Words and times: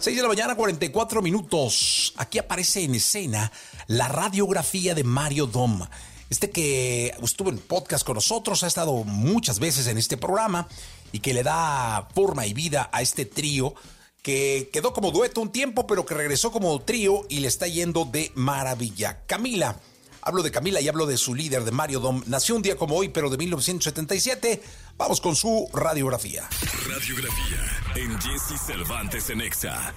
6 0.00 0.16
de 0.16 0.22
la 0.22 0.28
mañana, 0.28 0.54
44 0.54 1.20
minutos. 1.20 2.14
Aquí 2.16 2.38
aparece 2.38 2.82
en 2.82 2.94
escena 2.94 3.52
la 3.86 4.08
radiografía 4.08 4.94
de 4.94 5.04
Mario 5.04 5.44
Dom. 5.44 5.82
Este 6.30 6.48
que 6.48 7.14
estuvo 7.22 7.50
en 7.50 7.58
podcast 7.58 8.06
con 8.06 8.14
nosotros, 8.14 8.62
ha 8.62 8.66
estado 8.66 9.04
muchas 9.04 9.58
veces 9.58 9.88
en 9.88 9.98
este 9.98 10.16
programa 10.16 10.66
y 11.12 11.20
que 11.20 11.34
le 11.34 11.42
da 11.42 12.08
forma 12.14 12.46
y 12.46 12.54
vida 12.54 12.88
a 12.94 13.02
este 13.02 13.26
trío 13.26 13.74
que 14.22 14.70
quedó 14.72 14.94
como 14.94 15.10
dueto 15.10 15.42
un 15.42 15.52
tiempo, 15.52 15.86
pero 15.86 16.06
que 16.06 16.14
regresó 16.14 16.50
como 16.50 16.80
trío 16.80 17.26
y 17.28 17.40
le 17.40 17.48
está 17.48 17.66
yendo 17.66 18.06
de 18.06 18.32
maravilla. 18.34 19.20
Camila. 19.26 19.76
Hablo 20.22 20.42
de 20.42 20.50
Camila 20.50 20.80
y 20.80 20.88
hablo 20.88 21.06
de 21.06 21.16
su 21.16 21.34
líder, 21.34 21.64
de 21.64 21.70
Mario 21.70 22.00
Dom. 22.00 22.22
Nació 22.26 22.56
un 22.56 22.62
día 22.62 22.76
como 22.76 22.96
hoy, 22.96 23.08
pero 23.08 23.30
de 23.30 23.38
1977. 23.38 24.62
Vamos 24.96 25.20
con 25.20 25.34
su 25.34 25.68
radiografía. 25.72 26.48
Radiografía 26.88 27.80
en 27.96 28.20
Jesse 28.20 28.60
Cervantes 28.60 29.30
en 29.30 29.40
Exa. 29.40 29.94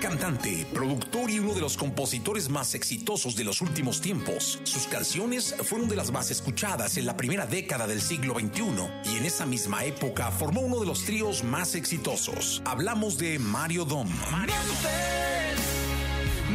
Cantante, 0.00 0.64
productor 0.72 1.28
y 1.28 1.40
uno 1.40 1.54
de 1.54 1.60
los 1.60 1.76
compositores 1.76 2.48
más 2.48 2.76
exitosos 2.76 3.34
de 3.34 3.42
los 3.42 3.60
últimos 3.60 4.00
tiempos. 4.00 4.60
Sus 4.62 4.86
canciones 4.86 5.56
fueron 5.64 5.88
de 5.88 5.96
las 5.96 6.12
más 6.12 6.30
escuchadas 6.30 6.96
en 6.98 7.06
la 7.06 7.16
primera 7.16 7.46
década 7.46 7.88
del 7.88 8.00
siglo 8.00 8.34
XXI 8.34 9.12
y 9.12 9.16
en 9.16 9.24
esa 9.24 9.44
misma 9.44 9.84
época 9.84 10.30
formó 10.30 10.60
uno 10.60 10.78
de 10.78 10.86
los 10.86 11.04
tríos 11.04 11.42
más 11.42 11.74
exitosos. 11.74 12.62
Hablamos 12.64 13.18
de 13.18 13.40
Mario 13.40 13.84
Dom. 13.84 14.08
Mario 14.30 14.54
Dom. 14.82 15.17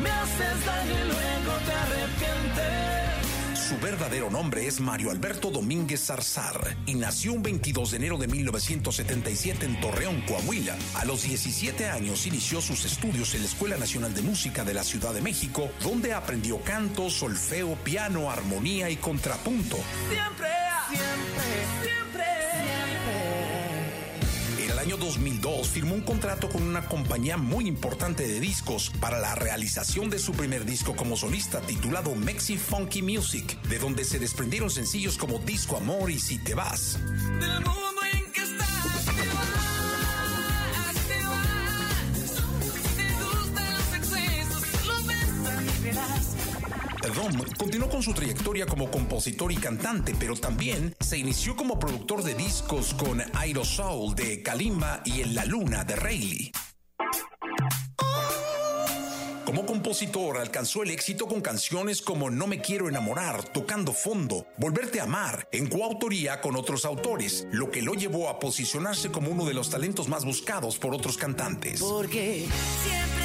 Me 0.03 0.09
haces 0.09 0.65
daño 0.65 0.91
y 0.91 1.07
luego 1.07 1.57
te 1.65 1.71
arrepientes. 1.71 2.93
Su 3.67 3.79
verdadero 3.79 4.29
nombre 4.29 4.67
es 4.67 4.81
Mario 4.81 5.09
Alberto 5.09 5.49
Domínguez 5.49 6.05
Zarzar 6.07 6.75
y 6.85 6.95
nació 6.95 7.31
un 7.31 7.41
22 7.41 7.91
de 7.91 7.97
enero 7.97 8.17
de 8.17 8.27
1977 8.27 9.65
en 9.65 9.79
Torreón, 9.79 10.21
Coahuila. 10.27 10.75
A 10.95 11.05
los 11.05 11.23
17 11.23 11.87
años 11.89 12.27
inició 12.27 12.59
sus 12.61 12.83
estudios 12.83 13.33
en 13.33 13.41
la 13.41 13.47
Escuela 13.47 13.77
Nacional 13.77 14.13
de 14.13 14.21
Música 14.21 14.65
de 14.65 14.73
la 14.73 14.83
Ciudad 14.83 15.13
de 15.13 15.21
México, 15.21 15.71
donde 15.81 16.13
aprendió 16.13 16.61
canto, 16.61 17.09
solfeo, 17.09 17.75
piano, 17.75 18.29
armonía 18.29 18.89
y 18.89 18.97
contrapunto. 18.97 19.77
Siempre, 20.09 20.49
siempre, 20.89 21.43
siempre 21.81 22.32
año 24.83 24.97
2002 24.97 25.69
firmó 25.69 25.95
un 25.95 26.01
contrato 26.01 26.49
con 26.49 26.61
una 26.61 26.85
compañía 26.89 27.37
muy 27.37 27.67
importante 27.67 28.27
de 28.27 28.41
discos 28.41 28.91
para 28.99 29.17
la 29.17 29.33
realización 29.33 30.09
de 30.09 30.19
su 30.19 30.33
primer 30.33 30.65
disco 30.65 30.93
como 30.93 31.15
solista 31.15 31.61
titulado 31.61 32.13
Mexi 32.15 32.57
Funky 32.57 33.01
Music, 33.01 33.61
de 33.69 33.79
donde 33.79 34.03
se 34.03 34.19
desprendieron 34.19 34.69
sencillos 34.69 35.17
como 35.17 35.39
Disco 35.39 35.77
Amor 35.77 36.11
y 36.11 36.19
Si 36.19 36.37
Te 36.37 36.53
Vas. 36.53 36.99
Dom 47.09 47.33
continuó 47.57 47.89
con 47.89 48.01
su 48.01 48.13
trayectoria 48.13 48.65
como 48.65 48.89
compositor 48.89 49.51
y 49.51 49.57
cantante, 49.57 50.15
pero 50.17 50.35
también 50.35 50.95
se 50.99 51.17
inició 51.17 51.55
como 51.55 51.77
productor 51.79 52.23
de 52.23 52.33
discos 52.33 52.93
con 52.93 53.21
Aerosol 53.35 54.15
de 54.15 54.41
Kalimba 54.41 55.01
y 55.05 55.21
En 55.21 55.35
la 55.35 55.45
Luna 55.45 55.83
de 55.83 55.95
Rayleigh. 55.95 56.51
Como 59.45 59.65
compositor 59.65 60.37
alcanzó 60.37 60.81
el 60.81 60.89
éxito 60.89 61.27
con 61.27 61.41
canciones 61.41 62.01
como 62.01 62.31
No 62.31 62.47
me 62.47 62.61
quiero 62.61 62.89
enamorar, 62.89 63.43
Tocando 63.43 63.93
fondo, 63.93 64.47
Volverte 64.57 64.99
a 64.99 65.03
amar, 65.03 65.47
en 65.51 65.67
coautoría 65.67 66.41
con 66.41 66.55
otros 66.55 66.85
autores, 66.85 67.47
lo 67.51 67.69
que 67.69 67.81
lo 67.81 67.93
llevó 67.93 68.29
a 68.29 68.39
posicionarse 68.39 69.11
como 69.11 69.29
uno 69.29 69.45
de 69.45 69.53
los 69.53 69.69
talentos 69.69 70.07
más 70.07 70.25
buscados 70.25 70.79
por 70.79 70.95
otros 70.95 71.17
cantantes. 71.17 71.81
Porque 71.81 72.47
siempre 72.83 73.22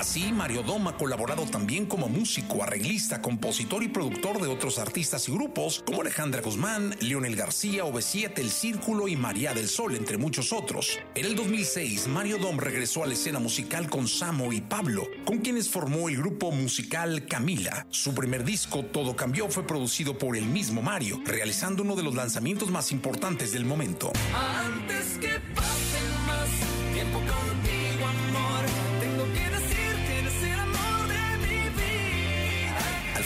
Así, 0.00 0.32
Mario 0.32 0.62
Dom 0.62 0.88
ha 0.88 0.96
colaborado 0.96 1.44
también 1.44 1.84
como 1.84 2.08
músico, 2.08 2.62
arreglista, 2.62 3.20
compositor 3.20 3.82
y 3.82 3.88
productor 3.88 4.40
de 4.40 4.48
otros 4.48 4.78
artistas 4.78 5.28
y 5.28 5.32
grupos 5.32 5.82
como 5.84 6.00
Alejandra 6.00 6.40
Guzmán, 6.40 6.96
Leonel 7.00 7.36
García, 7.36 7.84
OV7, 7.84 8.38
El 8.38 8.50
Círculo 8.50 9.08
y 9.08 9.16
María 9.16 9.52
del 9.52 9.68
Sol, 9.68 9.94
entre 9.94 10.16
muchos 10.16 10.54
otros. 10.54 10.98
En 11.14 11.26
el 11.26 11.36
2006, 11.36 12.08
Mario 12.08 12.38
Dom 12.38 12.56
regresó 12.56 13.04
a 13.04 13.08
la 13.08 13.12
escena 13.12 13.40
musical 13.40 13.90
con 13.90 14.08
Samo 14.08 14.54
y 14.54 14.62
Pablo, 14.62 15.06
con 15.26 15.40
quienes 15.40 15.68
formó 15.68 16.08
el 16.08 16.16
grupo 16.16 16.50
musical 16.50 17.26
Camila. 17.26 17.86
Su 17.90 18.14
primer 18.14 18.42
disco, 18.42 18.82
Todo 18.82 19.14
Cambió, 19.14 19.50
fue 19.50 19.66
producido 19.66 20.16
por 20.16 20.34
el 20.34 20.46
mismo 20.46 20.80
Mario, 20.80 21.20
realizando 21.26 21.82
uno 21.82 21.94
de 21.94 22.04
los 22.04 22.14
lanzamientos 22.14 22.70
más 22.70 22.90
importantes 22.90 23.52
del 23.52 23.66
momento. 23.66 24.10
Antes 24.34 25.18
que 25.18 25.38
pase 25.54 26.00
más 26.26 26.48
tiempo 26.94 27.18
contigo, 27.18 27.79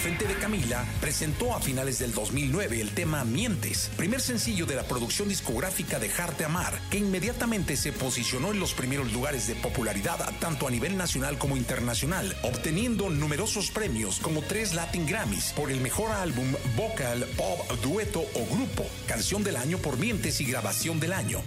frente 0.04 0.26
de 0.26 0.34
Camila, 0.34 0.84
presentó 1.00 1.54
a 1.54 1.60
finales 1.60 1.98
del 1.98 2.12
2009 2.12 2.78
el 2.78 2.91
tema 2.91 3.25
Mientes, 3.25 3.91
primer 3.97 4.20
sencillo 4.20 4.66
de 4.66 4.76
la 4.76 4.82
producción 4.82 5.31
discográfica 5.31 5.98
Dejarte 5.98 6.44
Amar, 6.44 6.78
que 6.91 6.98
inmediatamente 6.98 7.75
se 7.75 7.91
posicionó 7.91 8.53
en 8.53 8.60
los 8.60 8.75
primeros 8.75 9.14
lugares 9.14 9.47
de 9.47 9.54
popularidad 9.54 10.19
tanto 10.41 10.69
a 10.69 10.70
nivel 10.70 10.98
nacional 10.98 11.38
como 11.38 11.56
internacional, 11.56 12.37
obteniendo 12.43 13.09
numerosos 13.09 13.70
premios 13.70 14.20
como 14.20 14.43
tres 14.43 14.75
Latin 14.75 15.06
Grammys 15.06 15.54
por 15.56 15.70
el 15.70 15.81
mejor 15.81 16.10
álbum 16.10 16.53
vocal, 16.76 17.26
pop, 17.38 17.60
dueto 17.82 18.20
o 18.20 18.54
grupo, 18.54 18.84
canción 19.09 19.43
del 19.43 19.56
año 19.56 19.78
por 19.78 19.97
Mientes 19.97 20.38
y 20.38 20.44
grabación 20.44 21.00
del 21.00 21.14
año. 21.14 21.43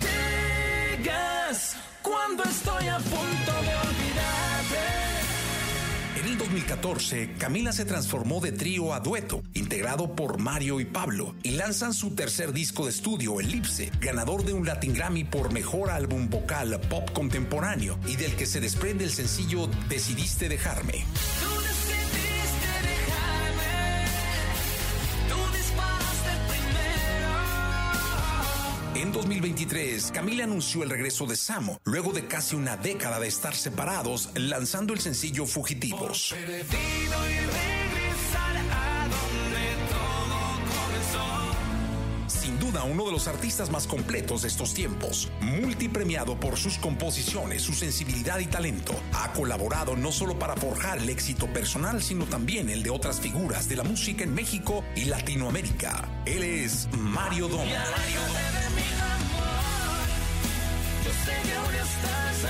cuando 2.01 2.43
estoy 2.43 2.87
a 2.87 2.97
punto 2.97 3.51
de 3.61 3.86
2000-2014, 6.35 7.37
Camila 7.37 7.71
se 7.71 7.85
transformó 7.85 8.41
de 8.41 8.51
trío 8.51 8.93
a 8.93 8.99
dueto, 8.99 9.43
integrado 9.53 10.15
por 10.15 10.39
Mario 10.39 10.79
y 10.79 10.85
Pablo, 10.85 11.35
y 11.43 11.51
lanzan 11.51 11.93
su 11.93 12.15
tercer 12.15 12.51
disco 12.51 12.85
de 12.85 12.91
estudio, 12.91 13.39
Elipse, 13.39 13.91
ganador 14.01 14.43
de 14.43 14.53
un 14.53 14.65
Latin 14.65 14.93
Grammy 14.93 15.23
por 15.23 15.53
mejor 15.53 15.89
álbum 15.89 16.29
vocal 16.29 16.79
pop 16.89 17.09
contemporáneo 17.11 17.97
y 18.07 18.15
del 18.15 18.35
que 18.35 18.45
se 18.45 18.59
desprende 18.59 19.05
el 19.05 19.11
sencillo 19.11 19.69
Decidiste 19.89 20.49
dejarme. 20.49 21.05
2023, 29.77 30.11
Camila 30.11 30.43
anunció 30.45 30.83
el 30.83 30.89
regreso 30.89 31.25
de 31.27 31.35
Samo, 31.35 31.79
luego 31.83 32.11
de 32.11 32.25
casi 32.25 32.55
una 32.55 32.77
década 32.77 33.19
de 33.19 33.27
estar 33.27 33.55
separados, 33.55 34.29
lanzando 34.35 34.93
el 34.93 34.99
sencillo 34.99 35.45
Fugitivos. 35.45 36.33
Sin 42.27 42.59
duda, 42.59 42.83
uno 42.85 43.05
de 43.05 43.11
los 43.11 43.27
artistas 43.27 43.69
más 43.69 43.85
completos 43.85 44.41
de 44.41 44.47
estos 44.47 44.73
tiempos, 44.73 45.29
multipremiado 45.41 46.39
por 46.39 46.57
sus 46.57 46.77
composiciones, 46.79 47.61
su 47.61 47.73
sensibilidad 47.73 48.39
y 48.39 48.47
talento, 48.47 48.99
ha 49.13 49.31
colaborado 49.33 49.95
no 49.95 50.11
solo 50.11 50.39
para 50.39 50.55
forjar 50.55 50.97
el 50.97 51.09
éxito 51.09 51.45
personal, 51.53 52.01
sino 52.01 52.25
también 52.25 52.69
el 52.69 52.81
de 52.81 52.89
otras 52.89 53.19
figuras 53.19 53.69
de 53.69 53.75
la 53.75 53.83
música 53.83 54.23
en 54.23 54.33
México 54.33 54.83
y 54.95 55.05
Latinoamérica. 55.05 56.23
Él 56.25 56.43
es 56.43 56.89
Mario 56.97 57.47
Dom. 57.47 57.67
Eu 61.29 61.61
o. 61.61 62.46